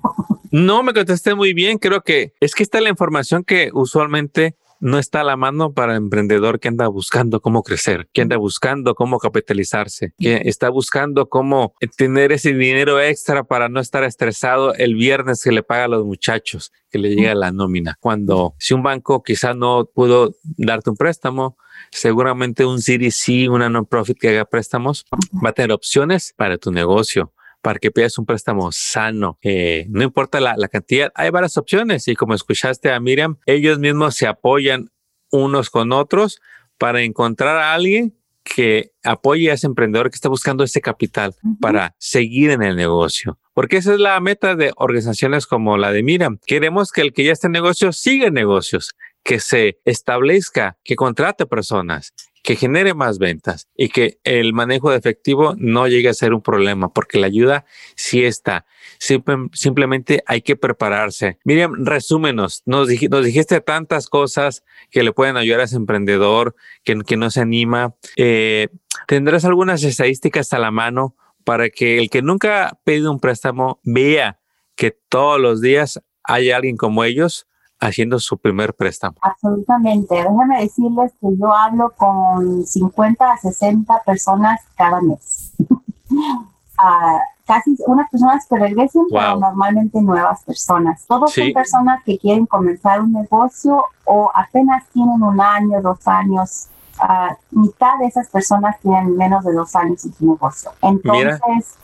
[0.52, 1.80] No, me contesté muy bien.
[1.80, 5.94] Creo que es que está la información que usualmente no está a la mano para
[5.94, 11.28] el emprendedor que anda buscando cómo crecer, que anda buscando cómo capitalizarse, que está buscando
[11.28, 15.88] cómo tener ese dinero extra para no estar estresado el viernes que le paga a
[15.88, 17.98] los muchachos, que le llega la nómina.
[18.00, 21.58] Cuando si un banco quizá no pudo darte un préstamo,
[21.90, 25.04] seguramente un CDC, una non-profit que haga préstamos,
[25.44, 27.34] va a tener opciones para tu negocio
[27.66, 29.40] para que pidas un préstamo sano.
[29.42, 34.14] Eh, no importa la, cantidad, hay varias opciones y como escuchaste a Miriam, ellos mismos
[34.14, 34.92] se apoyan
[35.32, 36.44] unos con otros
[36.78, 41.96] para encontrar a alguien que apoye a ese emprendedor que está buscando ese capital para
[41.98, 43.40] seguir en el negocio.
[43.56, 46.38] Porque esa es la meta de organizaciones como la de Miriam.
[46.46, 50.96] Queremos que el que ya está en negocio siga en negocios, que se establezca, que
[50.96, 52.14] contrate personas,
[52.46, 56.42] que genere más ventas y que el manejo de efectivo no llegue a ser un
[56.42, 58.68] problema, porque la ayuda sí está.
[59.00, 61.40] simplemente hay que prepararse.
[61.44, 62.62] Miriam, resúmenos.
[62.66, 67.96] Nos, dijiste tantas cosas que le pueden ayudar a ese emprendedor que, no se anima.
[68.16, 68.68] Eh,
[69.08, 73.80] ¿Tendrás algunas estadísticas a la mano para que el que nunca ha pedido un préstamo
[73.84, 74.40] vea
[74.76, 77.48] que todos los días hay alguien como ellos
[77.80, 79.18] haciendo su primer préstamo.
[79.22, 80.16] Absolutamente.
[80.16, 85.52] Déjame decirles que yo hablo con 50 a 60 personas cada mes.
[86.78, 91.06] Ah, casi unas personas que regresen, pero normalmente nuevas personas.
[91.08, 96.68] Todos son personas que quieren comenzar un negocio o apenas tienen un año, dos años.
[97.02, 100.72] Uh, mitad de esas personas tienen menos de dos años en su negocio.
[100.82, 101.78] Entonces,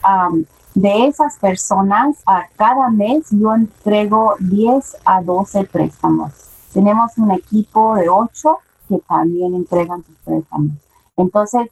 [0.74, 6.32] de esas personas, a cada mes yo entrego 10 a 12 préstamos.
[6.72, 8.58] Tenemos un equipo de 8
[8.88, 10.72] que también entregan sus préstamos.
[11.14, 11.68] Entonces,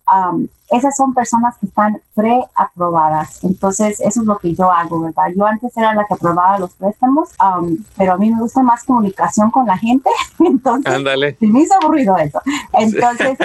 [0.71, 3.43] esas son personas que están preaprobadas.
[3.43, 5.29] Entonces, eso es lo que yo hago, ¿verdad?
[5.35, 7.31] Yo antes era la que aprobaba los préstamos,
[7.97, 10.11] pero a mí me gusta más comunicación con la gente.
[10.39, 11.39] Entonces, Ándale.
[11.41, 12.41] me hizo aburrido eso.
[12.75, 13.39] Entonces,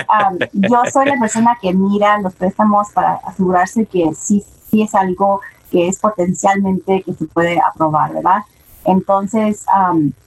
[0.51, 4.43] yo soy la persona que mira los préstamos para asegurarse que sí
[4.83, 8.41] es algo que es potencialmente que se puede aprobar, ¿verdad?
[8.85, 9.65] Entonces,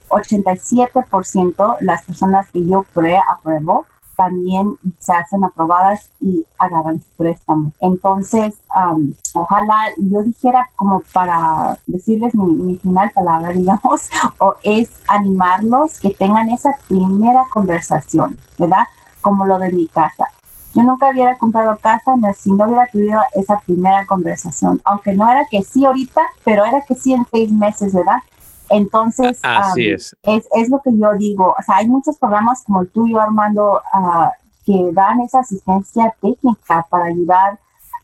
[0.09, 3.85] 87% las personas que yo pre-apruebo
[4.19, 7.71] también se hacen aprobadas y agarran su préstamo.
[7.79, 8.53] Entonces,
[9.33, 14.09] ojalá yo dijera como para decirles mi, mi, final palabra, digamos,
[14.39, 18.83] o es animarlos que tengan esa primera conversación, ¿verdad?
[19.21, 20.27] Como lo de mi casa.
[20.75, 25.45] Yo nunca hubiera comprado casa si no hubiera tenido esa primera conversación, aunque no era
[25.49, 28.19] que sí ahorita, pero era que sí en seis meses, ¿verdad?
[28.69, 30.15] Entonces, Así es.
[30.23, 30.69] es.
[30.69, 31.55] lo que yo digo.
[31.57, 34.29] O sea, hay muchos programas como el tuyo, Armando, uh,
[34.63, 37.59] que dan esa asistencia técnica para ayudar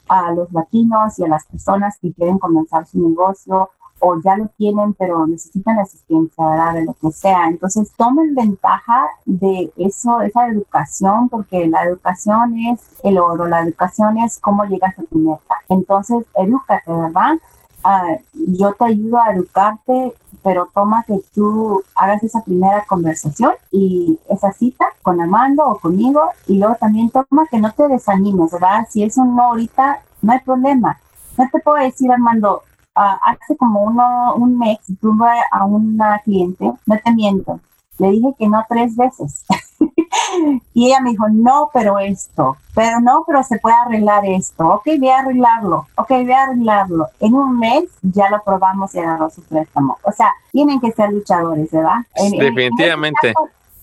[0.07, 4.47] a los latinos y a las personas que quieren comenzar su negocio o ya lo
[4.57, 6.73] tienen, pero necesitan asistencia, ¿verdad?
[6.73, 7.47] De lo que sea.
[7.47, 14.17] Entonces, tomen ventaja de eso, esa educación, porque la educación es el oro, la educación
[14.17, 15.55] es cómo llegas a tu meta.
[15.69, 17.35] Entonces, edúcate, ¿verdad?
[17.83, 24.19] Uh, yo te ayudo a educarte, pero toma que tú hagas esa primera conversación y
[24.27, 28.87] esa cita con Armando o conmigo, y luego también toma que no te desanimes, ¿verdad?
[28.89, 30.99] Si es un no ahorita, no hay problema.
[31.37, 32.63] No te puedo decir, Armando,
[32.95, 37.59] Ah, hace como uno, un mes tuve a una cliente, no te miento,
[37.97, 39.45] le dije que no tres veces.
[40.73, 44.67] y ella me dijo, no, pero esto, pero no, pero se puede arreglar esto.
[44.67, 45.87] Ok, voy a arreglarlo.
[45.95, 47.07] Ok, voy a arreglarlo.
[47.19, 49.97] En un mes ya lo probamos y agarró su préstamo.
[50.03, 52.05] O sea, tienen que ser luchadores, ¿verdad?
[52.15, 53.33] Definitivamente.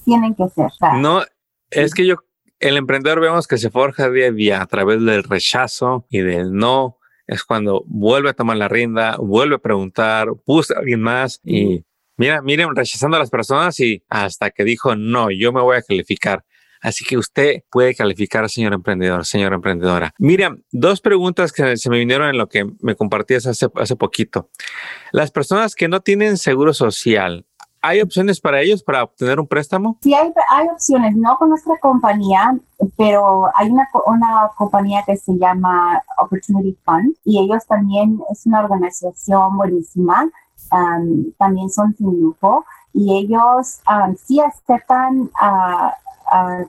[0.05, 0.71] tienen que ser.
[0.95, 1.23] No,
[1.71, 2.17] es que yo,
[2.61, 6.53] el emprendedor vemos que se forja día a día a través del rechazo y del
[6.53, 11.41] no es cuando vuelve a tomar la rienda, vuelve a preguntar, puso a alguien más
[11.45, 11.85] y
[12.17, 15.83] mira, miren, rechazando a las personas y hasta que dijo, no, yo me voy a
[15.83, 16.45] calificar.
[16.81, 20.13] Así que usted puede calificar, señor emprendedor, señora emprendedora.
[20.19, 24.51] Miriam, dos preguntas que se me vinieron en lo que me compartías hace, hace poquito.
[25.13, 27.47] Las personas que no tienen seguro social,
[27.85, 29.99] ¿Hay opciones para ellos para obtener un préstamo?
[30.01, 32.57] Sí, hay, hay opciones, no con nuestra compañía,
[32.97, 38.61] pero hay una, una compañía que se llama Opportunity Fund y ellos también es una
[38.61, 40.31] organización buenísima,
[40.71, 42.65] um, también son sin lujo
[42.95, 45.97] y ellos um, sí aceptan a,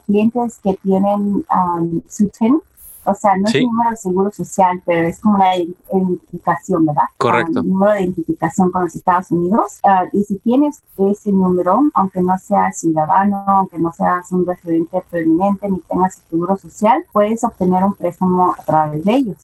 [0.06, 2.60] clientes que tienen um, su TIN
[3.06, 7.04] o sea, no es un número de seguro social, pero es como una identificación, ¿verdad?
[7.18, 7.62] Correcto.
[7.62, 9.80] Un número de identificación con los Estados Unidos.
[9.84, 15.02] Ah, y si tienes ese número, aunque no seas ciudadano, aunque no seas un residente
[15.10, 19.38] permanente ni tengas seguro social, puedes obtener un préstamo a través de ellos.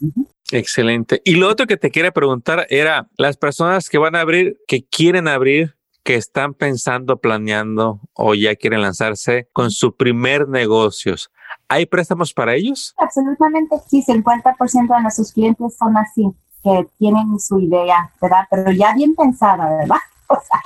[0.52, 1.22] Excelente.
[1.24, 4.86] Y lo otro que te quería preguntar era, las personas que van a abrir, que
[4.86, 11.30] quieren abrir que están pensando, planeando o ya quieren lanzarse con su primer negocios.
[11.72, 12.96] ¿Hay préstamos para ellos?
[12.98, 16.28] Absolutamente, sí, 50% de nuestros clientes son así,
[16.64, 18.48] que tienen su idea, ¿verdad?
[18.50, 19.98] Pero ya bien pensada, ¿verdad?
[20.32, 20.62] O sea,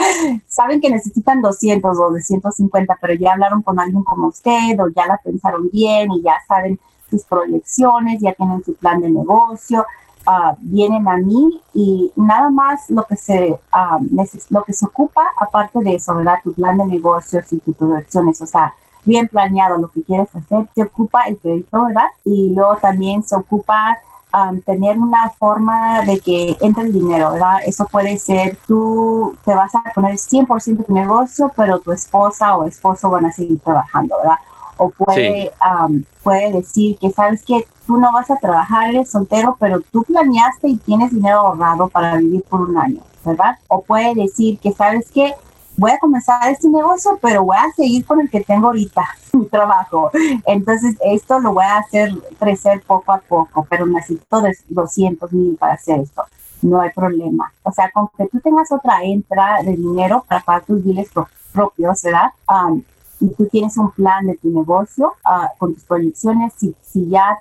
[0.46, 5.08] saben que necesitan 200 o 250, pero ya hablaron con alguien como usted o ya
[5.08, 6.78] la pensaron bien y ya saben
[7.10, 9.86] sus proyecciones, ya tienen su plan de negocio,
[10.28, 15.28] uh, vienen a mí y nada más lo que se uh, lo que se ocupa
[15.40, 16.40] aparte de eso, ¿verdad?
[16.44, 18.74] Tu plan de negocios y tus proyecciones, o sea,
[19.06, 22.08] bien planeado lo que quieres hacer, se ocupa el crédito, ¿verdad?
[22.24, 23.98] Y luego también se ocupa
[24.34, 27.60] um, tener una forma de que entre el dinero, ¿verdad?
[27.66, 32.56] Eso puede ser tú te vas a poner 100% de tu negocio, pero tu esposa
[32.58, 34.38] o esposo van a seguir trabajando, ¿verdad?
[34.78, 39.56] O puede, um, puede decir que sabes que tú no vas a trabajar, eres soltero,
[39.60, 43.58] pero tú planeaste y tienes dinero ahorrado para vivir por un año, ¿verdad?
[43.68, 45.36] O puede decir que sabes que
[45.78, 49.04] voy a comenzar este negocio, pero voy a seguir con el que tengo ahorita,
[49.34, 50.12] mi trabajo.
[50.46, 55.74] Entonces, esto lo voy a hacer crecer poco a poco, pero necesito 200 mil para
[55.74, 56.24] hacer esto.
[56.62, 57.52] No hay problema.
[57.64, 61.10] O sea, con que tú tengas otra entrada de dinero para pagar tus biles
[61.52, 62.30] propios, ¿verdad?
[62.48, 62.82] Um,
[63.20, 67.38] y tú tienes un plan de tu negocio uh, con tus proyecciones, si ya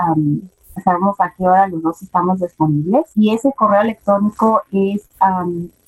[0.81, 3.05] sabemos a qué hora los dos estamos disponibles.
[3.15, 5.09] Y ese correo electrónico es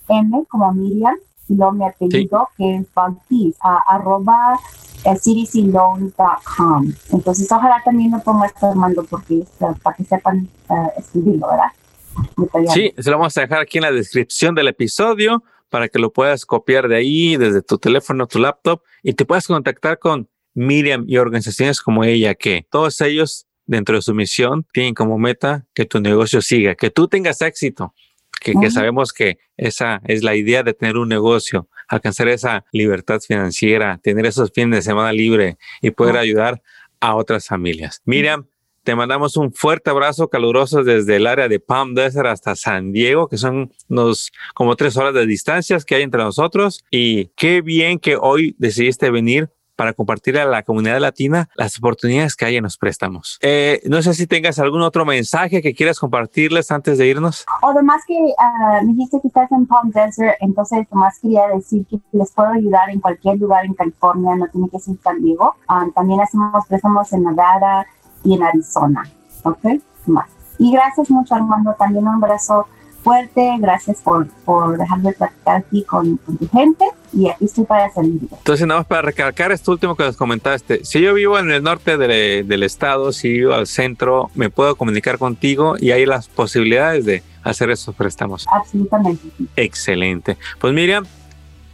[0.08, 1.16] M como Miriam,
[1.48, 4.58] y luego mi apellido que es Baptiste, arroba
[5.04, 6.92] eh, cdcloan.com.
[7.12, 9.44] Entonces, ojalá también lo ponga Armando porque
[9.82, 12.72] para que sepan uh, escribirlo, ¿verdad?
[12.72, 16.12] Sí, se lo vamos a dejar aquí en la descripción del episodio para que lo
[16.12, 21.04] puedas copiar de ahí, desde tu teléfono, tu laptop, y te puedas contactar con Miriam
[21.08, 25.84] y organizaciones como ella, que todos ellos dentro de su misión tienen como meta que
[25.84, 27.94] tu negocio siga, que tú tengas éxito,
[28.40, 33.20] que, que sabemos que esa es la idea de tener un negocio, alcanzar esa libertad
[33.20, 36.62] financiera, tener esos fines de semana libre y poder ayudar
[37.00, 38.00] a otras familias.
[38.04, 38.46] Miriam,
[38.84, 43.28] te mandamos un fuerte abrazo caluroso desde el área de Palm Desert hasta San Diego,
[43.28, 46.84] que son unos como tres horas de distancias que hay entre nosotros.
[46.90, 52.36] Y qué bien que hoy decidiste venir para compartir a la comunidad latina las oportunidades
[52.36, 53.38] que hay en los préstamos.
[53.40, 57.44] Eh, no sé si tengas algún otro mensaje que quieras compartirles antes de irnos.
[57.62, 61.98] Además que uh, me dijiste que estás en Palm Desert, entonces más quería decir que
[62.12, 65.54] les puedo ayudar en cualquier lugar en California, no tiene que ser San Diego.
[65.68, 67.86] Ah, también hacemos préstamos en Nevada,
[68.24, 69.02] y en Arizona.
[69.44, 69.64] ¿Ok?
[70.06, 70.26] Más.
[70.58, 71.74] Y gracias mucho, Armando.
[71.78, 72.66] También un abrazo
[73.02, 73.56] fuerte.
[73.58, 76.84] Gracias por, por dejarme platicar aquí con, tu gente.
[77.12, 78.20] Y aquí estoy para servir.
[78.30, 80.84] Entonces, nada más para recalcar esto último que nos comentaste.
[80.84, 85.18] Si yo vivo en el norte del estado, si vivo al centro, me puedo comunicar
[85.18, 88.46] contigo y hay las posibilidades de hacer esos préstamos.
[88.50, 89.28] Absolutamente.
[89.56, 90.38] Excelente.
[90.58, 91.04] Pues Miriam,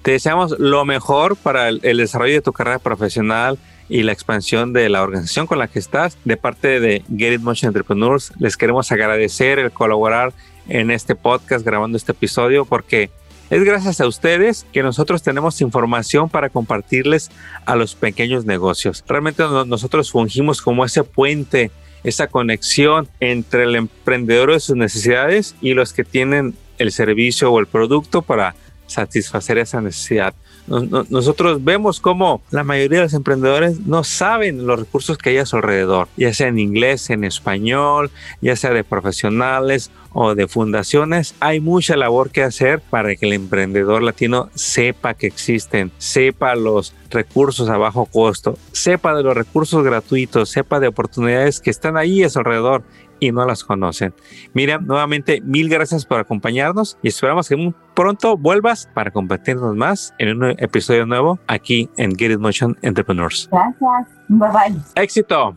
[0.03, 3.59] te deseamos lo mejor para el desarrollo de tu carrera profesional
[3.89, 6.19] y la expansión de la organización con la que estás.
[6.25, 10.33] De parte de Get It Motion Entrepreneurs, les queremos agradecer el colaborar
[10.69, 13.11] en este podcast grabando este episodio porque
[13.51, 17.31] es gracias a ustedes que nosotros tenemos información para compartirles
[17.65, 19.03] a los pequeños negocios.
[19.09, 21.71] Realmente nosotros fungimos como ese puente,
[22.05, 27.59] esa conexión entre el emprendedor y sus necesidades y los que tienen el servicio o
[27.59, 28.55] el producto para
[28.87, 30.35] satisfacer esa necesidad
[30.69, 35.47] nosotros vemos cómo la mayoría de los emprendedores no saben los recursos que hay a
[35.47, 38.11] su alrededor, ya sea en inglés, en español,
[38.43, 39.91] ya sea de profesionales
[40.21, 41.37] o de fundaciones.
[41.39, 46.93] Hay mucha labor que hacer para que el emprendedor latino sepa que existen, sepa los
[47.09, 52.25] recursos a bajo costo, sepa de los recursos gratuitos, sepa de oportunidades que están ahí
[52.25, 52.83] a su alrededor
[53.21, 54.13] y no las conocen.
[54.55, 60.15] Mira, nuevamente mil gracias por acompañarnos y esperamos que muy pronto vuelvas para compartirnos más
[60.19, 63.49] en un episodio nuevo aquí en Get It Motion Entrepreneurs.
[63.53, 64.09] Gracias.
[64.29, 64.81] Bye bye.
[65.01, 65.57] Éxito.